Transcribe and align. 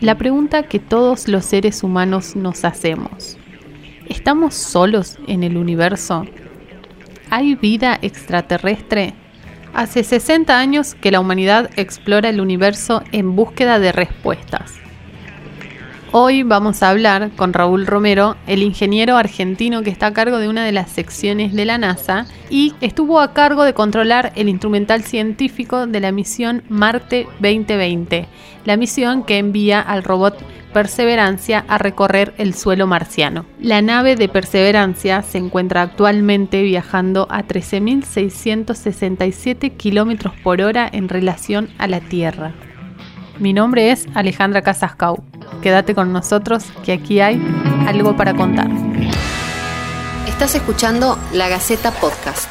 La 0.00 0.16
pregunta 0.16 0.64
que 0.64 0.80
todos 0.80 1.28
los 1.28 1.44
seres 1.44 1.84
humanos 1.84 2.34
nos 2.34 2.64
hacemos. 2.64 3.36
¿Estamos 4.08 4.54
solos 4.54 5.16
en 5.28 5.44
el 5.44 5.56
universo? 5.56 6.24
¿Hay 7.30 7.54
vida 7.54 7.98
extraterrestre? 8.02 9.14
Hace 9.74 10.02
60 10.02 10.58
años 10.58 10.96
que 10.96 11.12
la 11.12 11.20
humanidad 11.20 11.70
explora 11.76 12.30
el 12.30 12.40
universo 12.40 13.02
en 13.12 13.36
búsqueda 13.36 13.78
de 13.78 13.92
respuestas. 13.92 14.74
Hoy 16.10 16.42
vamos 16.42 16.82
a 16.82 16.88
hablar 16.88 17.32
con 17.36 17.52
Raúl 17.52 17.86
Romero, 17.86 18.36
el 18.46 18.62
ingeniero 18.62 19.18
argentino 19.18 19.82
que 19.82 19.90
está 19.90 20.06
a 20.06 20.14
cargo 20.14 20.38
de 20.38 20.48
una 20.48 20.64
de 20.64 20.72
las 20.72 20.90
secciones 20.90 21.52
de 21.52 21.66
la 21.66 21.76
NASA 21.76 22.24
y 22.48 22.72
estuvo 22.80 23.20
a 23.20 23.34
cargo 23.34 23.64
de 23.64 23.74
controlar 23.74 24.32
el 24.34 24.48
instrumental 24.48 25.02
científico 25.02 25.86
de 25.86 26.00
la 26.00 26.10
misión 26.10 26.62
Marte 26.70 27.26
2020, 27.40 28.26
la 28.64 28.78
misión 28.78 29.22
que 29.22 29.36
envía 29.36 29.82
al 29.82 30.02
robot 30.02 30.38
Perseverancia 30.72 31.66
a 31.68 31.76
recorrer 31.76 32.32
el 32.38 32.54
suelo 32.54 32.86
marciano. 32.86 33.44
La 33.60 33.82
nave 33.82 34.16
de 34.16 34.30
Perseverancia 34.30 35.20
se 35.20 35.36
encuentra 35.36 35.82
actualmente 35.82 36.62
viajando 36.62 37.26
a 37.30 37.42
13.667 37.42 39.76
km 39.76 40.32
por 40.42 40.62
hora 40.62 40.88
en 40.90 41.10
relación 41.10 41.68
a 41.76 41.86
la 41.86 42.00
Tierra. 42.00 42.54
Mi 43.38 43.52
nombre 43.52 43.90
es 43.90 44.06
Alejandra 44.14 44.62
Casascau. 44.62 45.27
Quédate 45.62 45.94
con 45.94 46.12
nosotros 46.12 46.70
que 46.84 46.92
aquí 46.92 47.20
hay 47.20 47.42
algo 47.86 48.16
para 48.16 48.34
contar. 48.34 48.68
Estás 50.26 50.54
escuchando 50.54 51.16
La 51.32 51.48
Gaceta 51.48 51.90
Podcast. 51.90 52.48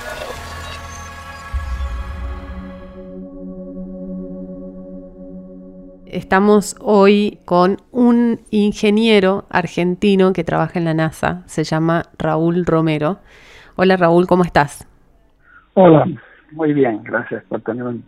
Estamos 6.05 6.75
hoy 6.81 7.39
con 7.45 7.77
un 7.91 8.41
ingeniero 8.49 9.45
argentino 9.49 10.33
que 10.33 10.43
trabaja 10.43 10.79
en 10.79 10.85
la 10.85 10.93
NASA, 10.93 11.43
se 11.45 11.63
llama 11.63 12.03
Raúl 12.17 12.65
Romero. 12.65 13.19
Hola 13.75 13.95
Raúl, 13.97 14.27
¿cómo 14.27 14.43
estás? 14.43 14.87
Hola, 15.75 16.05
muy 16.51 16.73
bien, 16.73 17.03
gracias 17.03 17.43
por 17.45 17.61
tener 17.61 17.83
un, 17.83 18.03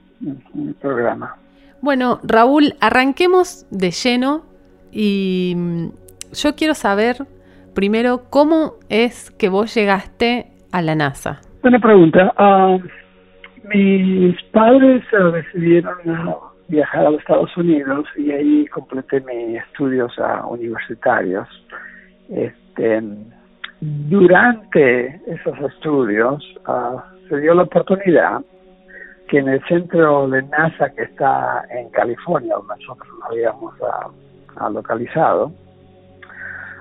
un 0.54 0.74
programa. 0.82 1.38
Bueno, 1.82 2.20
Raúl, 2.24 2.76
arranquemos 2.82 3.66
de 3.70 3.92
lleno 3.92 4.49
y 4.92 5.54
mm, 5.56 5.88
yo 6.34 6.56
quiero 6.56 6.74
saber 6.74 7.18
primero 7.74 8.24
cómo 8.30 8.74
es 8.90 9.32
que 9.32 9.50
vos 9.50 9.74
llegaste 9.74 10.48
a 10.72 10.82
la 10.82 10.96
NASA. 10.96 11.42
Buena 11.62 11.80
pregunta. 11.80 12.34
Ah, 12.38 12.78
mis 13.74 14.42
padres 14.52 15.04
uh, 15.14 15.32
decidieron 15.32 15.98
ah, 16.08 16.36
viajar 16.68 17.06
a 17.06 17.12
los 17.12 17.22
Estados 17.22 17.56
Unidos 17.58 18.06
y 18.18 18.32
ahí 18.32 18.66
completé 18.68 19.22
mis 19.22 19.62
estudios 19.64 20.12
universitarios. 20.50 21.48
Este, 22.30 23.02
durante 23.82 25.22
esos 25.28 25.58
estudios 25.60 26.44
se 27.28 27.40
dio 27.40 27.54
la 27.54 27.64
oportunidad 27.64 28.42
que 29.30 29.38
en 29.38 29.48
el 29.48 29.64
centro 29.68 30.28
de 30.28 30.42
NASA 30.44 30.90
que 30.90 31.04
está 31.04 31.64
en 31.70 31.90
California, 31.90 32.56
donde 32.56 32.74
nosotros 32.80 33.08
nos 33.20 33.30
habíamos 33.30 33.74
ha 34.60 34.70
localizado, 34.70 35.52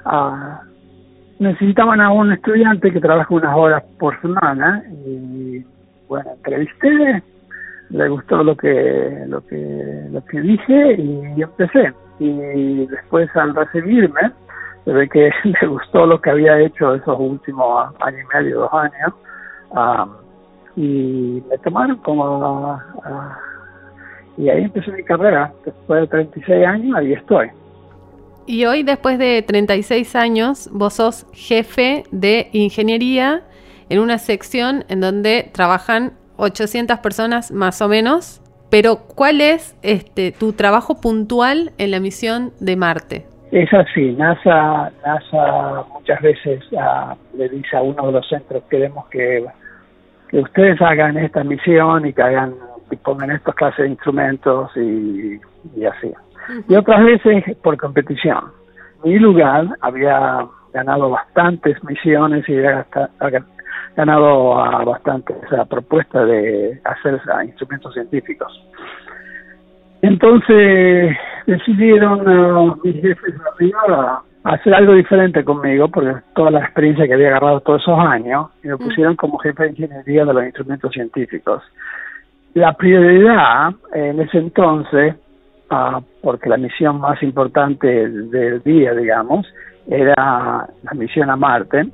ah, 0.04 0.62
necesitaban 1.38 2.00
a 2.00 2.10
un 2.10 2.32
estudiante 2.32 2.92
que 2.92 3.00
trabaja 3.00 3.32
unas 3.32 3.56
horas 3.56 3.82
por 3.98 4.20
semana 4.20 4.82
y 5.06 5.64
bueno, 6.08 6.30
entrevisté, 6.36 7.22
le 7.90 8.08
gustó 8.08 8.42
lo 8.42 8.56
que 8.56 9.24
lo 9.28 9.40
que 9.46 10.06
lo 10.10 10.24
que 10.24 10.40
dije 10.40 10.94
y 10.94 11.42
empecé. 11.42 11.92
Y 12.18 12.86
después 12.86 13.34
al 13.36 13.54
recibirme 13.54 14.32
se 14.84 14.92
ve 14.92 15.08
que 15.08 15.30
le 15.60 15.66
gustó 15.68 16.06
lo 16.06 16.20
que 16.20 16.30
había 16.30 16.58
hecho 16.60 16.94
esos 16.94 17.18
últimos 17.18 17.94
años 18.00 18.20
y 18.22 18.36
medio, 18.36 18.60
dos 18.60 18.74
años 18.74 19.14
ah, 19.74 20.06
y 20.76 21.42
me 21.48 21.58
tomaron 21.58 21.96
como 21.98 22.80
ah, 23.04 23.38
y 24.36 24.48
ahí 24.48 24.64
empezó 24.64 24.92
mi 24.92 25.02
carrera. 25.02 25.52
Después 25.64 26.00
de 26.02 26.06
36 26.08 26.66
años 26.66 26.96
ahí 26.96 27.12
estoy 27.12 27.50
y 28.48 28.64
hoy, 28.64 28.82
después 28.82 29.18
de 29.18 29.42
36 29.42 30.16
años, 30.16 30.70
vos 30.72 30.94
sos 30.94 31.26
jefe 31.34 32.04
de 32.10 32.48
ingeniería 32.52 33.42
en 33.90 34.00
una 34.00 34.16
sección 34.16 34.84
en 34.88 35.00
donde 35.00 35.50
trabajan 35.52 36.14
800 36.38 36.98
personas 37.00 37.52
más 37.52 37.82
o 37.82 37.88
menos. 37.88 38.40
Pero, 38.70 39.00
¿cuál 39.14 39.42
es 39.42 39.76
este, 39.82 40.32
tu 40.32 40.54
trabajo 40.54 40.98
puntual 40.98 41.72
en 41.76 41.90
la 41.90 42.00
misión 42.00 42.52
de 42.58 42.76
Marte? 42.76 43.26
Es 43.52 43.70
así, 43.72 44.12
NASA, 44.12 44.92
NASA 45.04 45.84
muchas 45.92 46.20
veces 46.22 46.62
uh, 46.72 47.14
le 47.36 47.50
dice 47.50 47.76
a 47.76 47.82
uno 47.82 48.06
de 48.06 48.12
los 48.12 48.28
centros, 48.28 48.62
queremos 48.70 49.06
que, 49.08 49.44
que 50.30 50.38
ustedes 50.38 50.80
hagan 50.80 51.18
esta 51.18 51.44
misión 51.44 52.06
y 52.06 52.14
que 52.14 52.22
hagan, 52.22 52.54
y 52.90 52.96
pongan 52.96 53.30
estas 53.30 53.54
clases 53.54 53.84
de 53.84 53.90
instrumentos 53.90 54.70
y 54.76 55.38
así 55.84 56.12
y 56.68 56.74
otras 56.74 57.04
veces 57.04 57.56
por 57.62 57.76
competición. 57.76 58.52
Mi 59.04 59.18
lugar 59.18 59.66
había 59.80 60.46
ganado 60.72 61.10
bastantes 61.10 61.82
misiones 61.84 62.48
y 62.48 62.56
había 62.58 62.86
ganado 63.96 64.58
a 64.58 64.84
bastantes 64.84 65.36
a 65.52 65.64
propuesta 65.64 66.24
de 66.24 66.80
hacer 66.84 67.20
instrumentos 67.44 67.94
científicos. 67.94 68.52
Entonces 70.02 71.16
decidieron 71.46 72.80
mis 72.84 73.00
jefes 73.00 73.34
arriba 73.52 74.22
hacer 74.44 74.74
algo 74.74 74.94
diferente 74.94 75.44
conmigo, 75.44 75.88
porque 75.88 76.14
toda 76.34 76.50
la 76.50 76.60
experiencia 76.60 77.06
que 77.06 77.14
había 77.14 77.28
agarrado 77.28 77.60
todos 77.60 77.82
esos 77.82 77.98
años, 77.98 78.48
y 78.62 78.68
me 78.68 78.76
pusieron 78.76 79.16
como 79.16 79.38
jefe 79.38 79.64
de 79.64 79.70
ingeniería 79.70 80.24
de 80.24 80.32
los 80.32 80.44
instrumentos 80.44 80.92
científicos. 80.92 81.62
La 82.54 82.72
prioridad 82.72 83.74
en 83.92 84.20
ese 84.20 84.38
entonces 84.38 85.16
porque 86.22 86.48
la 86.48 86.56
misión 86.56 87.00
más 87.00 87.22
importante 87.22 87.86
del 87.86 88.62
día, 88.62 88.94
digamos, 88.94 89.46
era 89.86 90.68
la 90.82 90.94
misión 90.94 91.30
a 91.30 91.36
Marte. 91.36 91.88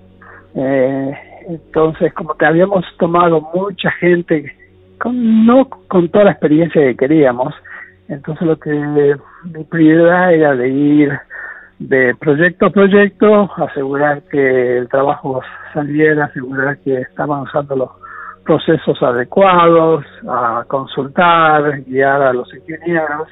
Eh, 0.54 1.18
entonces, 1.48 2.12
como 2.14 2.34
que 2.34 2.46
habíamos 2.46 2.84
tomado 2.98 3.40
mucha 3.54 3.90
gente, 3.92 4.54
con, 4.98 5.46
no 5.46 5.68
con 5.88 6.08
toda 6.08 6.26
la 6.26 6.30
experiencia 6.32 6.80
que 6.80 6.96
queríamos, 6.96 7.54
entonces 8.08 8.46
lo 8.46 8.58
que 8.58 8.70
mi 8.70 9.64
prioridad 9.64 10.32
era 10.32 10.54
de 10.54 10.68
ir 10.68 11.12
de 11.78 12.14
proyecto 12.14 12.66
a 12.66 12.70
proyecto, 12.70 13.50
asegurar 13.56 14.22
que 14.30 14.78
el 14.78 14.88
trabajo 14.88 15.42
saliera, 15.72 16.26
asegurar 16.26 16.78
que 16.78 17.00
estaban 17.00 17.42
usando 17.42 17.76
los 17.76 17.90
procesos 18.44 19.02
adecuados, 19.02 20.04
a 20.28 20.64
consultar, 20.68 21.82
guiar 21.82 22.22
a 22.22 22.32
los 22.32 22.48
ingenieros 22.54 23.28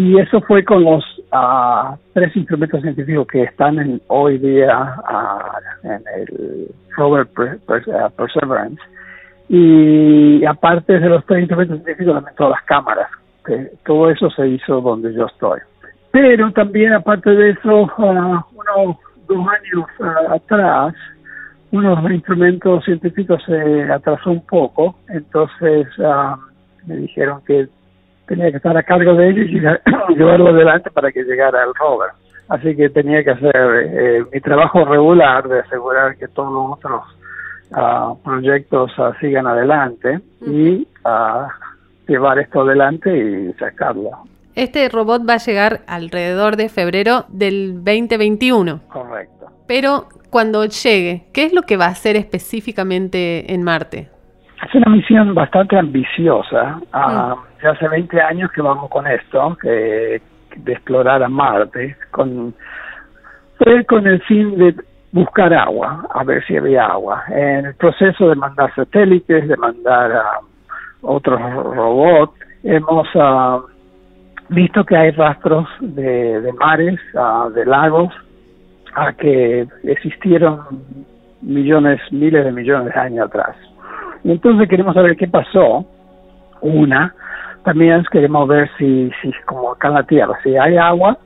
y 0.00 0.18
eso 0.18 0.40
fue 0.40 0.64
con 0.64 0.82
los 0.82 1.04
uh, 1.30 1.94
tres 2.14 2.34
instrumentos 2.34 2.80
científicos 2.80 3.26
que 3.26 3.42
están 3.42 3.78
en, 3.78 4.00
hoy 4.06 4.38
día 4.38 4.94
uh, 4.96 5.86
en 5.86 6.02
el 6.16 6.68
rover 6.96 7.26
uh, 7.36 8.10
Perseverance. 8.16 8.80
Y 9.50 10.42
aparte 10.46 10.98
de 10.98 11.06
los 11.06 11.22
tres 11.26 11.40
instrumentos 11.40 11.82
científicos, 11.82 12.14
también 12.14 12.34
todas 12.34 12.52
las 12.52 12.62
cámaras. 12.62 13.10
Que 13.44 13.72
todo 13.84 14.08
eso 14.08 14.30
se 14.30 14.48
hizo 14.48 14.80
donde 14.80 15.12
yo 15.12 15.26
estoy. 15.26 15.60
Pero 16.12 16.50
también, 16.52 16.94
aparte 16.94 17.28
de 17.28 17.50
eso, 17.50 17.90
unos 17.98 18.96
dos 19.28 19.46
años 19.48 19.86
atrás, 20.30 20.94
uno 21.72 21.96
de 21.96 22.02
los 22.02 22.12
instrumentos 22.12 22.86
científicos 22.86 23.42
se 23.44 23.82
atrasó 23.92 24.30
un 24.30 24.46
poco, 24.46 24.94
entonces 25.10 25.88
me 26.86 26.96
dijeron 26.96 27.42
que 27.46 27.68
tenía 28.30 28.52
que 28.52 28.58
estar 28.58 28.76
a 28.76 28.84
cargo 28.84 29.14
de 29.14 29.28
ellos 29.28 29.46
y 29.48 30.14
llevarlo 30.16 30.50
adelante 30.50 30.88
para 30.92 31.10
que 31.10 31.24
llegara 31.24 31.64
el 31.64 31.74
rover. 31.74 32.10
Así 32.48 32.76
que 32.76 32.88
tenía 32.88 33.24
que 33.24 33.30
hacer 33.30 33.56
eh, 33.56 34.24
mi 34.32 34.40
trabajo 34.40 34.84
regular 34.84 35.48
de 35.48 35.58
asegurar 35.58 36.16
que 36.16 36.28
todos 36.28 36.52
los 36.52 36.78
otros 36.78 37.02
uh, 37.72 38.22
proyectos 38.22 38.96
uh, 38.98 39.12
sigan 39.20 39.48
adelante 39.48 40.20
y 40.46 40.86
uh, 41.04 41.48
llevar 42.06 42.38
esto 42.38 42.60
adelante 42.60 43.10
y 43.16 43.52
sacarlo. 43.54 44.10
Este 44.54 44.88
robot 44.88 45.28
va 45.28 45.34
a 45.34 45.38
llegar 45.38 45.80
alrededor 45.88 46.56
de 46.56 46.68
febrero 46.68 47.24
del 47.28 47.82
2021. 47.84 48.80
Correcto. 48.88 49.46
Pero 49.66 50.08
cuando 50.30 50.64
llegue, 50.66 51.26
¿qué 51.32 51.44
es 51.46 51.52
lo 51.52 51.62
que 51.62 51.76
va 51.76 51.86
a 51.86 51.90
hacer 51.90 52.14
específicamente 52.14 53.52
en 53.52 53.64
Marte? 53.64 54.08
Es 54.66 54.74
una 54.74 54.90
misión 54.90 55.34
bastante 55.34 55.78
ambiciosa. 55.78 56.80
Uh, 56.92 57.36
ya 57.62 57.70
hace 57.70 57.88
20 57.88 58.20
años 58.20 58.50
que 58.52 58.62
vamos 58.62 58.90
con 58.90 59.06
esto, 59.06 59.56
que, 59.60 60.20
de 60.56 60.72
explorar 60.72 61.22
a 61.22 61.28
Marte, 61.28 61.96
con, 62.10 62.54
con 63.86 64.06
el 64.06 64.20
fin 64.22 64.58
de 64.58 64.74
buscar 65.12 65.52
agua, 65.54 66.06
a 66.10 66.24
ver 66.24 66.44
si 66.46 66.56
había 66.56 66.86
agua. 66.86 67.24
En 67.28 67.66
el 67.66 67.74
proceso 67.74 68.28
de 68.28 68.34
mandar 68.34 68.74
satélites, 68.74 69.48
de 69.48 69.56
mandar 69.56 70.12
a 70.12 70.40
otros 71.02 71.40
robots, 71.40 72.34
hemos 72.62 73.08
uh, 73.14 73.62
visto 74.50 74.84
que 74.84 74.96
hay 74.96 75.10
rastros 75.12 75.66
de, 75.80 76.52
mares, 76.58 77.00
ah, 77.16 77.48
de 77.54 77.64
lagos, 77.64 78.12
a 78.94 79.12
que 79.12 79.66
existieron 79.84 80.60
millones, 81.40 82.00
miles 82.10 82.44
de 82.44 82.52
millones 82.52 82.92
de 82.92 83.00
años 83.00 83.26
atrás. 83.26 83.56
Y 84.24 84.32
entonces 84.32 84.68
queremos 84.68 84.94
saber 84.94 85.16
qué 85.16 85.28
pasó. 85.28 85.84
Una, 86.62 87.14
también 87.64 88.04
queremos 88.10 88.46
ver 88.48 88.70
si, 88.78 89.10
si 89.22 89.32
como 89.46 89.72
acá 89.72 89.88
en 89.88 89.94
la 89.94 90.02
Tierra, 90.02 90.38
si 90.42 90.56
hay 90.56 90.76
agua, 90.76 91.16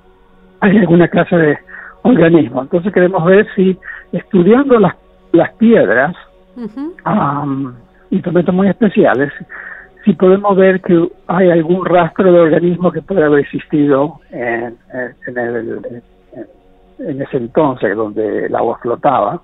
hay 0.61 0.79
alguna 0.79 1.09
clase 1.09 1.37
de 1.37 1.59
organismo. 2.03 2.63
Entonces 2.63 2.93
queremos 2.93 3.25
ver 3.25 3.47
si 3.55 3.77
estudiando 4.13 4.79
las, 4.79 4.95
las 5.33 5.53
piedras, 5.55 6.15
instrumentos 8.11 8.55
muy 8.55 8.69
especiales, 8.69 9.33
si 10.05 10.13
podemos 10.13 10.57
ver 10.57 10.81
que 10.81 11.09
hay 11.27 11.51
algún 11.51 11.85
rastro 11.85 12.31
de 12.31 12.39
organismo 12.39 12.93
que 12.93 13.03
puede 13.03 13.25
haber 13.25 13.41
existido 13.41 14.21
en, 14.31 14.77
en, 15.27 15.39
el, 15.39 16.03
en 16.99 17.23
ese 17.23 17.37
entonces 17.39 17.97
donde 17.97 18.47
el 18.47 18.55
agua 18.55 18.79
flotaba. 18.83 19.41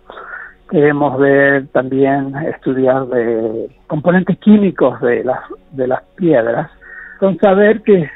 Queremos 0.70 1.18
ver 1.18 1.66
también, 1.68 2.34
estudiar 2.54 3.06
de 3.06 3.68
componentes 3.86 4.38
químicos 4.38 5.00
de 5.00 5.24
las, 5.24 5.40
de 5.72 5.86
las 5.88 6.02
piedras, 6.16 6.70
con 7.18 7.36
saber 7.38 7.82
que, 7.82 8.08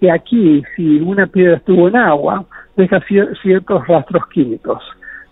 que 0.00 0.10
aquí, 0.10 0.62
si 0.76 1.00
una 1.00 1.26
piedra 1.26 1.56
estuvo 1.56 1.88
en 1.88 1.96
agua, 1.96 2.44
deja 2.76 3.00
ciertos 3.42 3.86
rastros 3.88 4.26
químicos 4.28 4.82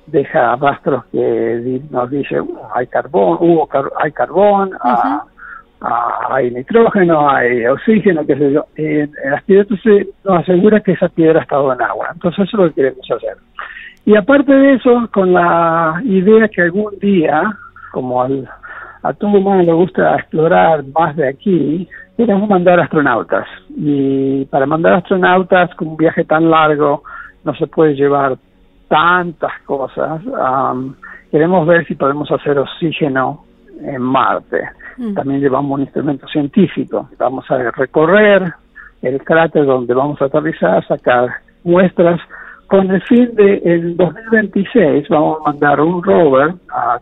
deja 0.06 0.56
rastros 0.56 1.04
que 1.06 1.80
nos 1.90 2.10
dice 2.10 2.40
uh, 2.40 2.58
hay 2.74 2.86
carbón, 2.86 3.38
hubo 3.40 3.68
hay 3.98 4.12
carbón, 4.12 4.70
hay 6.30 6.50
nitrógeno, 6.50 7.28
hay 7.28 7.66
oxígeno, 7.66 8.24
qué 8.26 8.36
sé 8.36 8.52
yo. 8.52 8.66
En, 8.76 9.10
las 9.30 9.42
piedras 9.44 9.68
nos 10.24 10.40
asegura 10.40 10.80
que 10.80 10.92
esa 10.92 11.08
piedra 11.08 11.40
ha 11.40 11.42
estado 11.42 11.72
en 11.72 11.82
agua. 11.82 12.08
Entonces 12.12 12.46
eso 12.46 12.56
es 12.56 12.62
lo 12.62 12.68
que 12.68 12.74
queremos 12.74 13.10
hacer. 13.10 13.36
Y 14.06 14.16
aparte 14.16 14.52
de 14.52 14.74
eso, 14.74 15.08
con 15.12 15.32
la 15.32 16.00
idea 16.04 16.48
que 16.48 16.62
algún 16.62 16.98
día, 17.00 17.42
como 17.92 18.22
al, 18.22 18.48
a 19.02 19.12
todo 19.14 19.38
humano 19.38 19.62
le 19.62 19.72
gusta 19.72 20.16
explorar 20.16 20.84
más 20.94 21.16
de 21.16 21.28
aquí, 21.28 21.88
queremos 22.16 22.48
mandar 22.48 22.80
astronautas. 22.80 23.46
Y 23.76 24.44
para 24.46 24.66
mandar 24.66 24.94
astronautas 24.94 25.74
con 25.76 25.88
un 25.88 25.96
viaje 25.96 26.24
tan 26.24 26.50
largo, 26.50 27.02
no 27.44 27.54
se 27.54 27.66
puede 27.66 27.94
llevar 27.94 28.36
tantas 28.88 29.52
cosas. 29.64 30.22
queremos 31.30 31.66
ver 31.66 31.86
si 31.86 31.94
podemos 31.94 32.30
hacer 32.30 32.58
oxígeno 32.58 33.44
en 33.82 34.00
Marte. 34.00 34.68
Mm. 34.98 35.14
También 35.14 35.40
llevamos 35.40 35.72
un 35.72 35.80
instrumento 35.82 36.28
científico. 36.28 37.08
Vamos 37.18 37.50
a 37.50 37.70
recorrer 37.72 38.52
el 39.02 39.22
cráter 39.22 39.66
donde 39.66 39.94
vamos 39.94 40.20
a 40.22 40.26
aterrizar, 40.26 40.86
sacar 40.86 41.28
muestras. 41.64 42.20
Con 42.74 42.90
el 42.90 43.00
fin 43.02 43.32
de 43.36 43.62
en 43.64 43.96
2026 43.96 45.08
vamos 45.08 45.38
a 45.38 45.52
mandar 45.52 45.80
un 45.80 46.02
rover 46.02 46.54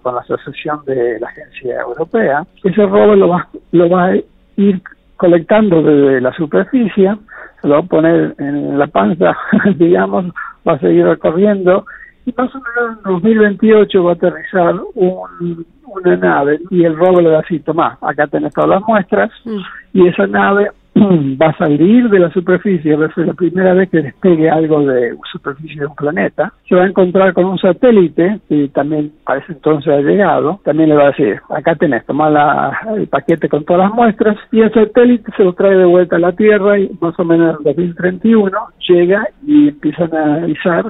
con 0.03 0.15
la 0.15 0.21
asociación 0.21 0.85
de 0.85 1.19
la 1.19 1.29
agencia 1.29 1.81
europea. 1.81 2.45
Ese 2.63 2.85
rover 2.85 3.17
lo 3.17 3.29
va, 3.29 3.49
lo 3.71 3.89
va 3.89 4.09
a 4.09 4.17
ir 4.57 4.83
colectando 5.17 5.83
desde 5.83 6.21
la 6.21 6.31
superficie, 6.35 7.17
se 7.63 7.69
lo 7.69 7.77
va 7.77 7.81
a 7.81 7.85
poner 7.85 8.35
en 8.39 8.79
la 8.79 8.87
panza, 8.87 9.35
digamos, 9.77 10.27
va 10.69 10.75
a 10.75 10.79
seguir 10.79 11.07
recorriendo 11.07 11.87
y 12.27 12.35
más 12.37 12.55
o 12.55 12.59
menos 12.59 12.99
en 12.99 13.11
2028 13.11 14.05
va 14.05 14.11
a 14.11 14.15
aterrizar 14.15 14.75
un, 14.95 15.67
una 15.87 16.17
nave 16.17 16.61
y 16.69 16.85
el 16.85 16.99
rover 16.99 17.23
le 17.23 17.31
va 17.31 17.39
a 17.39 17.41
decir, 17.41 17.65
tomá, 17.65 17.97
acá 18.03 18.27
tenés 18.27 18.53
todas 18.53 18.69
las 18.69 18.83
muestras 18.87 19.31
mm. 19.47 19.61
y 19.95 20.07
esa 20.07 20.27
nave 20.27 20.69
va 21.41 21.47
a 21.49 21.59
salir 21.59 22.09
de 22.11 22.19
la 22.19 22.31
superficie, 22.31 22.97
va 22.97 23.07
a 23.07 23.21
la 23.21 23.33
primera 23.33 23.73
vez 23.73 23.89
que 23.89 24.03
despegue 24.03 24.51
algo 24.51 24.85
de 24.85 25.17
superficie 25.31 25.81
de 25.81 25.87
un 25.87 25.95
planeta, 25.95 26.53
se 26.69 26.75
va 26.75 26.85
a 26.85 26.89
encontrar 26.89 27.33
con 27.33 27.47
un 27.47 27.59
satélite 27.59 28.41
que 28.49 28.69
también 28.69 29.13
a 29.27 29.37
ese 29.37 29.53
entonces 29.53 29.93
ha 29.93 30.01
llegado, 30.01 30.61
también 30.65 30.91
le 30.91 30.97
va 30.97 31.05
a 31.05 31.11
decir, 31.13 31.41
acá 31.49 31.75
tenés, 31.77 32.05
toma 32.05 32.29
la, 32.29 32.79
el 32.97 33.07
paquete 33.07 33.49
con 33.49 33.65
todas 33.65 33.89
las 33.89 33.95
muestras 33.95 34.37
y 34.51 34.61
el 34.61 34.73
satélite 34.73 35.33
se 35.37 35.45
lo 35.45 35.55
trae 35.55 35.77
de 35.77 35.85
vuelta 35.85 36.17
a 36.17 36.21
la 36.21 36.33
Tierra 36.33 36.79
y 36.79 36.91
más 37.01 37.19
o 37.19 37.25
menos 37.25 37.59
en 37.59 37.65
2031 37.65 38.59
llega 38.87 39.27
y 39.47 39.69
empiezan 39.69 40.15
a 40.15 40.25
analizar 40.25 40.85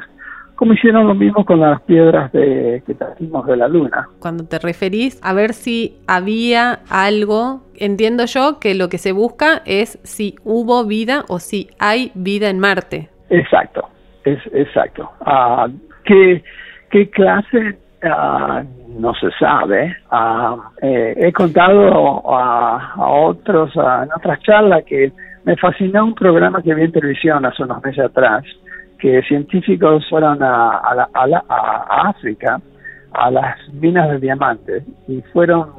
como 0.62 0.75
hicieron 0.75 1.09
lo 1.09 1.14
mismo 1.17 1.44
con 1.44 1.59
las 1.59 1.82
piedras 1.82 2.31
de, 2.31 2.85
que 2.87 2.94
trajimos 2.94 3.44
de 3.49 3.56
la 3.56 3.67
luna. 3.67 4.06
Cuando 4.20 4.44
te 4.44 4.61
referís 4.61 5.20
a 5.20 5.35
ver 5.35 5.55
si 5.55 5.99
había 6.06 6.79
algo, 6.88 7.62
entiendo 7.75 8.26
yo 8.26 8.61
que 8.61 8.76
lo 8.76 8.88
que 8.88 8.99
se 8.99 9.11
busca 9.11 9.62
es 9.67 9.99
si 10.05 10.37
hubo 10.44 10.87
vida 10.87 11.25
o 11.29 11.41
si 11.41 11.69
hay 11.81 12.12
vida 12.14 12.49
en 12.49 12.61
Marte. 12.61 13.09
Exacto, 13.29 13.88
es 14.23 14.38
exacto. 14.53 15.11
Uh, 15.26 15.69
¿qué, 16.05 16.44
¿Qué 16.93 17.11
clase? 17.11 17.76
Uh, 18.05 19.00
no 19.00 19.15
se 19.15 19.32
sabe. 19.41 19.97
Uh, 20.12 20.61
eh, 20.81 21.15
he 21.17 21.32
contado 21.32 22.23
a, 22.32 22.93
a 22.94 23.08
otros, 23.08 23.75
en 23.75 24.12
otras 24.17 24.41
charlas, 24.43 24.85
que 24.85 25.11
me 25.43 25.56
fascinó 25.56 26.05
un 26.05 26.15
programa 26.15 26.62
que 26.62 26.73
vi 26.73 26.82
en 26.82 26.93
televisión 26.93 27.44
hace 27.44 27.65
unos 27.65 27.82
meses 27.82 28.05
atrás, 28.05 28.44
que 29.02 29.20
científicos 29.22 30.06
fueron 30.08 30.40
a, 30.44 30.81
a, 31.12 32.08
África, 32.08 32.60
a 33.12 33.31
las 33.32 33.56
minas 33.72 34.08
de 34.10 34.20
diamantes, 34.20 34.84
y 35.08 35.20
fueron 35.32 35.70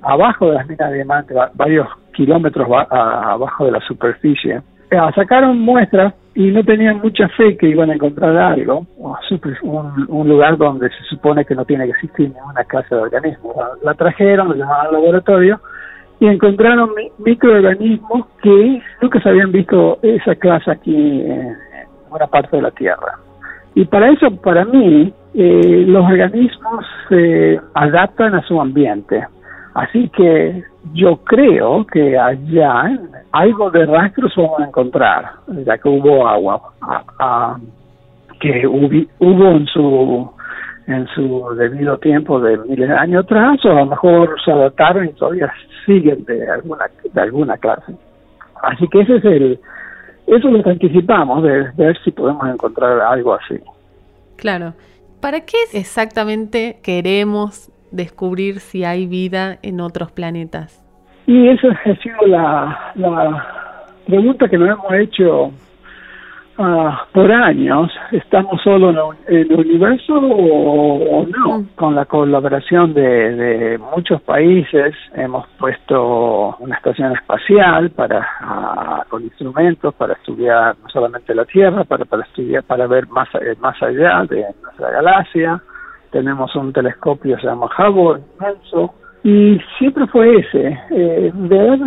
abajo 0.00 0.48
de 0.48 0.54
las 0.54 0.66
minas 0.66 0.88
de 0.88 0.94
diamantes, 0.96 1.36
varios 1.52 1.86
kilómetros 2.14 2.66
abajo 2.90 3.66
de 3.66 3.72
la 3.72 3.80
superficie. 3.80 4.62
Eh, 4.90 4.96
sacaron 5.14 5.60
muestras 5.60 6.14
y 6.34 6.50
no 6.50 6.64
tenían 6.64 7.00
mucha 7.02 7.28
fe 7.28 7.58
que 7.58 7.68
iban 7.68 7.90
a 7.90 7.94
encontrar 7.94 8.34
algo, 8.34 8.86
un, 8.96 10.06
un, 10.08 10.28
lugar 10.28 10.56
donde 10.56 10.88
se 10.88 11.02
supone 11.10 11.44
que 11.44 11.54
no 11.54 11.66
tiene 11.66 11.84
que 11.84 11.90
existir 11.90 12.30
ninguna 12.30 12.64
clase 12.64 12.94
de 12.94 13.02
organismo. 13.02 13.54
La 13.82 13.92
trajeron, 13.92 14.48
la 14.48 14.56
llamaron 14.56 14.86
al 14.86 14.92
laboratorio 14.94 15.60
y 16.20 16.26
encontraron 16.26 16.90
microorganismos 17.18 18.26
que 18.42 18.80
nunca 19.02 19.20
se 19.20 19.28
habían 19.28 19.52
visto 19.52 19.98
esa 20.02 20.34
clase 20.36 20.70
aquí 20.70 21.22
buena 22.08 22.26
parte 22.26 22.56
de 22.56 22.62
la 22.62 22.70
Tierra. 22.70 23.18
Y 23.74 23.84
para 23.84 24.10
eso, 24.10 24.30
para 24.36 24.64
mí, 24.64 25.12
eh, 25.34 25.84
los 25.86 26.04
organismos 26.04 26.86
se 27.08 27.60
adaptan 27.74 28.34
a 28.34 28.42
su 28.42 28.58
ambiente. 28.60 29.26
Así 29.74 30.08
que 30.08 30.64
yo 30.94 31.18
creo 31.18 31.86
que 31.86 32.18
allá 32.18 32.98
algo 33.32 33.70
de 33.70 33.84
rastros 33.84 34.32
vamos 34.34 34.60
a 34.60 34.64
encontrar, 34.64 35.32
ya 35.66 35.76
que 35.76 35.88
hubo 35.90 36.26
agua, 36.26 36.62
que 38.40 38.66
hubo, 38.66 39.50
en 39.50 39.66
su 39.66 40.30
en 40.86 41.06
su 41.08 41.44
debido 41.58 41.98
tiempo 41.98 42.40
de 42.40 42.56
miles 42.58 42.88
de 42.88 42.94
años 42.94 43.24
atrás, 43.24 43.62
o 43.66 43.70
a 43.72 43.80
lo 43.80 43.86
mejor 43.86 44.36
se 44.42 44.52
adaptaron 44.52 45.04
y 45.04 45.12
todavía 45.12 45.52
siguen 45.84 46.24
de 46.24 46.48
alguna 46.50 46.86
de 47.12 47.20
alguna 47.20 47.58
clase. 47.58 47.94
Así 48.62 48.88
que 48.88 49.00
ese 49.00 49.16
es 49.16 49.24
el, 49.26 49.60
eso 50.26 50.48
es 50.48 50.54
lo 50.54 50.62
que 50.62 50.70
anticipamos, 50.70 51.42
de, 51.42 51.70
ver 51.76 51.96
si 52.02 52.10
podemos 52.10 52.48
encontrar 52.48 53.00
algo 53.00 53.34
así. 53.34 53.58
Claro. 54.36 54.74
¿Para 55.20 55.40
qué 55.40 55.56
exactamente 55.72 56.78
queremos 56.82 57.70
descubrir 57.90 58.60
si 58.60 58.84
hay 58.84 59.06
vida 59.06 59.58
en 59.62 59.80
otros 59.80 60.12
planetas? 60.12 60.82
Y 61.26 61.48
esa 61.48 61.68
ha 61.68 61.96
sido 61.96 62.26
la, 62.26 62.92
la 62.94 63.86
pregunta 64.06 64.48
que 64.48 64.58
nos 64.58 64.68
hemos 64.68 64.92
hecho 64.94 65.50
Ah, 66.58 67.06
por 67.12 67.30
años 67.30 67.92
estamos 68.12 68.62
solo 68.62 69.14
en 69.28 69.36
el 69.36 69.52
universo 69.52 70.14
o, 70.14 71.26
no. 71.26 71.58
Mm. 71.58 71.66
Con 71.74 71.94
la 71.94 72.06
colaboración 72.06 72.94
de, 72.94 73.78
muchos 73.94 74.22
países 74.22 74.94
hemos 75.14 75.46
puesto 75.58 76.56
una 76.58 76.76
estación 76.76 77.12
espacial 77.12 77.90
para 77.90 78.26
ah, 78.40 79.04
con 79.10 79.22
instrumentos 79.24 79.94
para 79.94 80.14
estudiar 80.14 80.76
no 80.82 80.88
solamente 80.88 81.34
la 81.34 81.44
Tierra, 81.44 81.84
para, 81.84 82.06
para 82.06 82.22
estudiar 82.22 82.62
para 82.62 82.86
ver 82.86 83.06
más 83.08 83.28
eh, 83.34 83.54
más 83.60 83.80
allá 83.82 84.24
de 84.24 84.46
nuestra 84.62 84.90
galaxia. 84.92 85.60
Tenemos 86.10 86.56
un 86.56 86.72
telescopio 86.72 87.36
que 87.36 87.42
se 87.42 87.48
llama 87.48 87.68
Hubble 87.76 88.22
inmenso 88.38 88.94
y 89.24 89.60
siempre 89.76 90.06
fue 90.06 90.36
ese 90.38 90.80
eh, 90.90 91.30
ver 91.34 91.78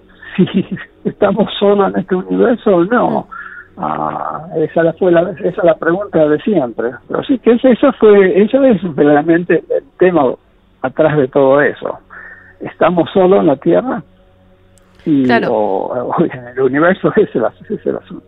si 0.36 0.66
estamos 1.04 1.52
solos 1.60 1.92
en 1.94 2.00
este 2.00 2.16
universo 2.16 2.76
o 2.78 2.84
no. 2.84 3.28
Ah, 3.80 4.48
esa 4.56 4.92
fue 4.94 5.12
la, 5.12 5.30
esa 5.30 5.48
es 5.48 5.64
la 5.64 5.76
pregunta 5.76 6.26
de 6.28 6.40
siempre. 6.40 6.90
Pero 7.06 7.22
sí 7.22 7.38
que 7.38 7.52
esa 7.52 7.92
fue, 7.92 8.42
eso 8.42 8.62
es 8.64 8.82
verdaderamente 8.94 9.62
el 9.70 9.84
tema 9.98 10.34
atrás 10.82 11.16
de 11.16 11.28
todo 11.28 11.60
eso. 11.60 11.98
¿Estamos 12.60 13.08
solos 13.12 13.40
en 13.40 13.46
la 13.46 13.56
Tierra? 13.56 14.02
Y, 15.06 15.30
o, 15.48 16.12
en 16.20 16.48
el 16.48 16.60
universo 16.60 17.12
ese 17.16 17.38
es 17.74 17.86
el 17.86 17.96
asunto. 17.96 18.26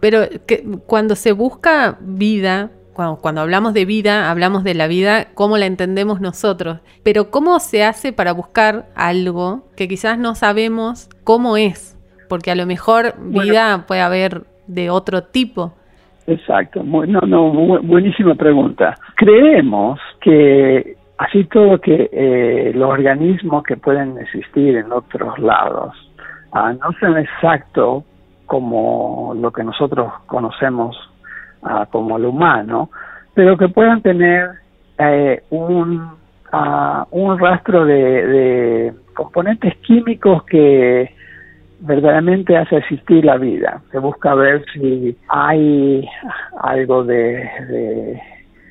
Pero 0.00 0.20
que, 0.46 0.64
cuando 0.86 1.16
se 1.16 1.32
busca 1.32 1.96
vida, 2.00 2.70
cuando, 2.92 3.16
cuando, 3.16 3.40
hablamos 3.40 3.74
de 3.74 3.84
vida, 3.84 4.30
hablamos 4.30 4.62
de 4.62 4.74
la 4.74 4.86
vida 4.86 5.28
como 5.34 5.58
la 5.58 5.66
entendemos 5.66 6.20
nosotros. 6.20 6.78
Pero 7.02 7.32
¿cómo 7.32 7.58
se 7.58 7.82
hace 7.82 8.12
para 8.12 8.32
buscar 8.32 8.86
algo 8.94 9.64
que 9.76 9.88
quizás 9.88 10.16
no 10.16 10.36
sabemos 10.36 11.08
cómo 11.24 11.56
es? 11.56 11.93
Porque 12.34 12.50
a 12.50 12.56
lo 12.56 12.66
mejor 12.66 13.14
vida 13.20 13.84
puede 13.86 14.00
haber 14.00 14.42
de 14.66 14.90
otro 14.90 15.22
tipo. 15.22 15.72
Exacto, 16.26 16.82
no, 16.82 17.20
no, 17.20 17.80
buenísima 17.80 18.34
pregunta. 18.34 18.96
Creemos 19.14 20.00
que 20.20 20.96
así 21.16 21.44
todo 21.44 21.80
que 21.80 22.10
eh, 22.10 22.72
los 22.74 22.90
organismos 22.90 23.62
que 23.62 23.76
pueden 23.76 24.18
existir 24.18 24.74
en 24.74 24.90
otros 24.90 25.38
lados 25.38 25.94
ah, 26.50 26.72
no 26.72 26.90
sean 26.98 27.18
exactos 27.18 28.02
como 28.46 29.32
lo 29.40 29.52
que 29.52 29.62
nosotros 29.62 30.12
conocemos 30.26 30.96
ah, 31.62 31.86
como 31.88 32.16
el 32.16 32.24
humano, 32.24 32.90
pero 33.32 33.56
que 33.56 33.68
puedan 33.68 34.02
tener 34.02 34.50
eh, 34.98 35.40
un, 35.50 36.04
ah, 36.50 37.06
un 37.12 37.38
rastro 37.38 37.84
de, 37.84 38.26
de 38.26 38.94
componentes 39.14 39.76
químicos 39.86 40.42
que 40.46 41.14
verdaderamente 41.84 42.56
hace 42.56 42.76
existir 42.76 43.24
la 43.24 43.36
vida. 43.36 43.82
Se 43.92 43.98
busca 43.98 44.34
ver 44.34 44.64
si 44.72 45.16
hay 45.28 46.06
algo 46.60 47.04
de, 47.04 48.20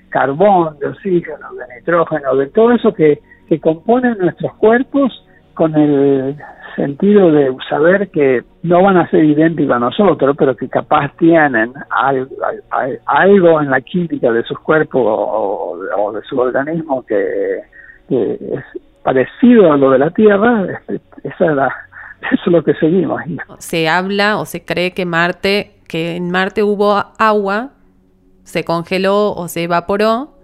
carbón, 0.10 0.77
de 0.79 0.88
oxígeno, 0.88 1.53
de 1.53 1.75
nitrógeno, 1.75 2.36
de 2.36 2.48
todo 2.48 2.72
eso 2.72 2.93
que, 2.93 3.20
que 3.48 3.60
compone 3.60 4.15
nuestros 4.15 4.53
cuerpos 4.55 5.12
con 5.53 5.75
el 5.75 6.36
sentido 6.75 7.32
de 7.32 7.55
saber 7.70 8.10
que 8.10 8.41
no 8.63 8.82
van 8.82 8.98
a 8.98 9.08
ser 9.12 9.24
idénticos 9.24 9.75
a 9.75 9.79
nosotros, 9.79 10.36
pero 10.38 10.55
que 10.55 10.67
capaz 10.67 11.15
tienen 11.17 11.72
algo, 13.05 13.62
en 13.62 13.70
la 13.70 13.82
química 13.82 14.32
de 14.32 14.43
sus 14.43 14.58
cuerpos 14.60 15.03
o, 15.05 16.12
de 16.13 16.22
su 16.24 16.39
organismo 16.39 17.05
que, 17.05 17.62
que, 18.10 18.34
es 18.34 18.63
parecido 19.03 19.72
a 19.72 19.77
lo 19.77 19.91
de 19.91 20.00
la 20.00 20.10
Tierra, 20.10 20.82
esa 21.24 21.46
es 21.46 21.55
la, 21.55 21.72
eso 22.32 22.44
es 22.46 22.51
lo 22.51 22.63
que 22.63 22.74
seguimos. 22.75 23.22
Se 23.60 23.88
habla 23.88 24.38
o 24.38 24.46
se 24.46 24.63
cree 24.65 24.92
que 24.92 25.06
Marte, 25.06 25.75
que 25.88 26.15
en 26.15 26.32
Marte 26.32 26.63
hubo 26.63 26.96
agua, 27.18 27.72
se 28.44 28.63
congeló 28.63 29.34
o 29.34 29.48
se 29.48 29.63
evaporó 29.63 30.38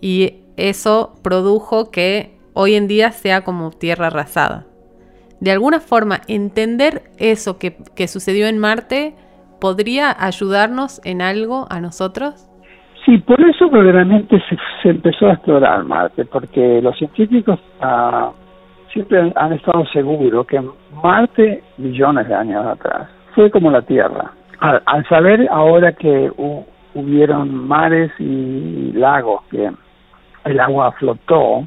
y 0.00 0.34
eso 0.56 1.14
produjo 1.22 1.90
que 1.90 2.38
hoy 2.54 2.74
en 2.74 2.88
día 2.88 3.10
sea 3.10 3.42
como 3.42 3.70
tierra 3.70 4.06
arrasada. 4.08 4.66
De 5.40 5.50
alguna 5.50 5.80
forma, 5.80 6.20
entender 6.28 7.02
eso 7.18 7.58
que, 7.58 7.76
que 7.94 8.08
sucedió 8.08 8.46
en 8.46 8.58
Marte 8.58 9.14
podría 9.60 10.14
ayudarnos 10.18 11.00
en 11.04 11.20
algo 11.20 11.66
a 11.70 11.80
nosotros. 11.80 12.48
Sí, 13.04 13.18
por 13.18 13.40
eso 13.42 13.68
verdaderamente 13.68 14.40
se, 14.48 14.56
se 14.82 14.88
empezó 14.90 15.26
a 15.26 15.34
explorar 15.34 15.84
Marte, 15.84 16.24
porque 16.24 16.80
los 16.80 16.96
científicos 16.96 17.60
ah, 17.82 18.32
siempre 18.94 19.32
han, 19.34 19.52
estado 19.52 19.84
seguros 19.86 20.46
que 20.46 20.62
Marte, 21.02 21.62
millones 21.76 22.28
de 22.28 22.34
años 22.34 22.64
atrás, 22.64 23.08
fue 23.34 23.50
como 23.50 23.70
la 23.70 23.82
Tierra. 23.82 24.30
Al, 24.60 25.06
saber 25.08 25.46
ahora 25.50 25.92
que 25.92 26.32
hubieron 26.94 27.54
mares 27.68 28.10
y 28.18 28.92
lagos, 28.92 29.42
que 29.50 29.70
el 30.44 30.60
agua 30.60 30.92
flotó, 30.92 31.66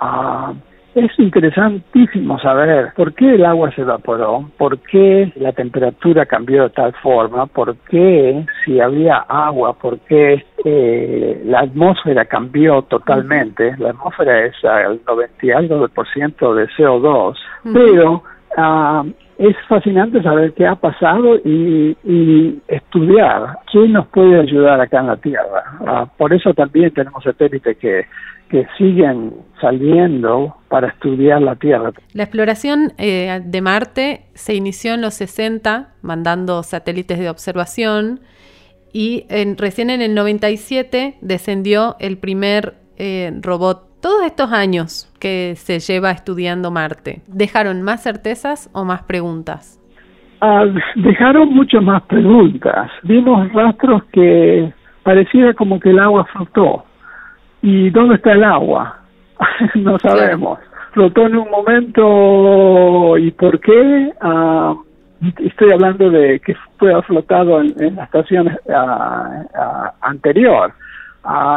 uh, 0.00 0.54
es 0.98 1.18
interesantísimo 1.18 2.38
saber 2.40 2.92
por 2.96 3.14
qué 3.14 3.34
el 3.34 3.44
agua 3.44 3.70
se 3.72 3.82
evaporó, 3.82 4.50
por 4.56 4.78
qué 4.78 5.32
la 5.36 5.52
temperatura 5.52 6.26
cambió 6.26 6.64
de 6.64 6.70
tal 6.70 6.92
forma, 6.94 7.46
por 7.46 7.76
qué 7.90 8.44
si 8.64 8.80
había 8.80 9.18
agua, 9.18 9.74
por 9.74 9.98
qué 10.00 10.44
eh, 10.64 11.42
la 11.44 11.60
atmósfera 11.60 12.24
cambió 12.24 12.82
totalmente. 12.82 13.76
La 13.78 13.90
atmósfera 13.90 14.46
es 14.46 14.54
el 14.62 15.00
90 15.06 15.46
y 15.46 15.50
algo 15.50 15.88
por 15.88 16.08
ciento 16.08 16.54
de 16.54 16.66
CO2, 16.68 17.36
pero 17.72 18.22
ah, 18.56 19.04
es 19.38 19.56
fascinante 19.68 20.22
saber 20.22 20.52
qué 20.52 20.66
ha 20.66 20.74
pasado 20.74 21.36
y, 21.36 21.96
estudiar 22.68 23.58
quién 23.70 23.92
nos 23.92 24.08
puede 24.08 24.40
ayudar 24.40 24.80
acá 24.80 25.00
en 25.00 25.06
la 25.06 25.16
Tierra. 25.16 25.62
Ah, 25.86 26.06
por 26.16 26.32
eso 26.32 26.52
también 26.54 26.92
tenemos 26.92 27.22
satélites 27.22 27.76
que 27.78 28.04
que 28.48 28.66
siguen 28.78 29.34
saliendo 29.60 30.56
para 30.68 30.88
estudiar 30.88 31.42
la 31.42 31.56
Tierra. 31.56 31.92
La 32.12 32.24
exploración 32.24 32.92
eh, 32.98 33.40
de 33.44 33.60
Marte 33.60 34.22
se 34.34 34.54
inició 34.54 34.94
en 34.94 35.02
los 35.02 35.14
60, 35.14 35.94
mandando 36.02 36.62
satélites 36.62 37.18
de 37.18 37.28
observación, 37.28 38.20
y 38.92 39.26
en, 39.28 39.58
recién 39.58 39.90
en 39.90 40.00
el 40.00 40.14
97 40.14 41.16
descendió 41.20 41.96
el 42.00 42.18
primer 42.18 42.74
eh, 42.96 43.32
robot. 43.42 43.87
Todos 44.00 44.24
estos 44.24 44.52
años 44.52 45.12
que 45.18 45.54
se 45.56 45.80
lleva 45.80 46.12
estudiando 46.12 46.70
Marte, 46.70 47.22
¿dejaron 47.26 47.82
más 47.82 48.02
certezas 48.02 48.70
o 48.72 48.84
más 48.84 49.02
preguntas? 49.02 49.80
Ah, 50.40 50.64
dejaron 50.94 51.52
muchas 51.52 51.82
más 51.82 52.02
preguntas. 52.02 52.90
Vimos 53.02 53.52
rastros 53.52 54.04
que 54.12 54.72
pareciera 55.02 55.52
como 55.54 55.80
que 55.80 55.90
el 55.90 55.98
agua 55.98 56.24
flotó 56.26 56.84
¿Y 57.62 57.90
dónde 57.90 58.16
está 58.16 58.32
el 58.32 58.44
agua? 58.44 58.98
no 59.74 59.98
sabemos. 59.98 60.58
Flotó 60.92 61.26
en 61.26 61.36
un 61.36 61.50
momento 61.50 63.18
y 63.18 63.30
por 63.32 63.58
qué. 63.60 64.12
Ah, 64.20 64.74
estoy 65.38 65.72
hablando 65.72 66.10
de 66.10 66.40
que 66.40 66.54
fue 66.78 67.00
flotado 67.02 67.60
en, 67.60 67.96
la 67.96 68.04
estación 68.04 68.56
ah, 68.72 69.42
ah, 69.54 69.92
anterior. 70.02 70.72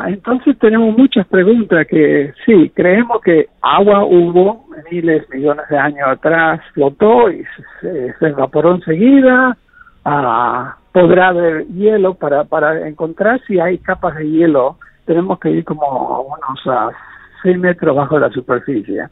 Entonces 0.08 0.58
tenemos 0.60 0.98
muchas 0.98 1.26
preguntas 1.28 1.88
que 1.88 2.34
sí, 2.46 2.72
creemos 2.76 3.22
que 3.22 3.48
agua 3.62 4.04
hubo 4.04 4.66
miles, 4.92 5.28
millones 5.30 5.66
de 5.70 5.78
años 5.78 6.08
atrás, 6.08 6.60
flotó 6.74 7.30
y 7.30 7.44
se, 7.82 8.14
evaporó 8.22 8.76
enseguida. 8.76 9.56
podrá 10.92 11.30
haber 11.30 11.68
hielo 11.68 12.16
para, 12.16 12.44
para 12.44 12.88
encontrar 12.88 13.40
si 13.48 13.60
hay 13.60 13.78
capas 13.78 14.16
de 14.16 14.30
hielo 14.30 14.78
tenemos 15.06 15.40
que 15.40 15.52
ir 15.52 15.66
como 15.66 16.22
unos 16.22 16.68
a 16.68 16.90
6 17.44 17.58
metros 17.60 17.96
bajo 17.96 18.20
la 18.20 18.30
superficie. 18.30 19.04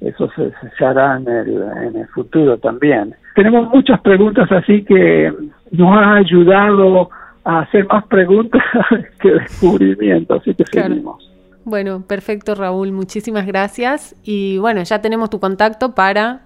Eso 0.00 0.30
se, 0.34 0.52
se 0.78 0.84
hará 0.84 1.16
en 1.16 1.28
el, 1.28 1.62
en 1.86 1.96
el 1.96 2.08
futuro 2.08 2.58
también. 2.58 3.14
Tenemos 3.34 3.68
muchas 3.68 4.00
preguntas 4.00 4.50
así 4.50 4.84
que 4.84 5.32
nos 5.72 5.96
ha 5.96 6.14
ayudado 6.16 7.10
a 7.44 7.60
hacer 7.60 7.86
más 7.86 8.04
preguntas 8.06 8.62
que 9.20 9.30
descubrimientos, 9.30 10.40
así 10.40 10.54
que 10.54 10.64
seguimos. 10.66 11.30
Bueno, 11.64 12.02
perfecto 12.06 12.54
Raúl, 12.54 12.92
muchísimas 12.92 13.46
gracias 13.46 14.16
y 14.24 14.58
bueno, 14.58 14.82
ya 14.82 15.00
tenemos 15.00 15.30
tu 15.30 15.40
contacto 15.40 15.94
para 15.94 16.42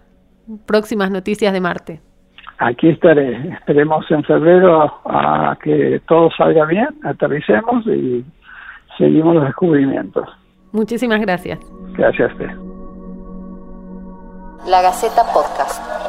próximas 0.66 1.10
noticias 1.10 1.52
de 1.52 1.60
Marte. 1.60 2.00
Aquí 2.58 2.88
estaré, 2.88 3.48
esperemos 3.48 4.08
en 4.10 4.22
febrero 4.24 4.82
a 5.04 5.56
que 5.62 6.00
todo 6.06 6.30
salga 6.36 6.64
bien, 6.66 6.88
aterricemos 7.02 7.86
y 7.86 8.24
seguimos 8.98 9.34
los 9.34 9.44
descubrimientos. 9.44 10.28
Muchísimas 10.72 11.20
gracias. 11.20 11.58
Gracias 11.96 12.30
a 12.30 12.32
usted. 12.32 12.50
La 14.66 14.82
Gaceta 14.82 15.22
Podcast. 15.32 16.03